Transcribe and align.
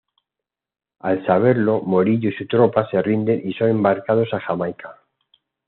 Al 1.01 1.23
saberlo, 1.27 1.83
Morillo 1.83 2.29
y 2.29 2.33
su 2.33 2.47
tropa 2.47 2.89
se 2.89 3.03
rinden 3.03 3.47
y 3.47 3.53
son 3.53 3.69
embarcados 3.69 4.33
a 4.33 4.39
Jamaica. 4.39 4.99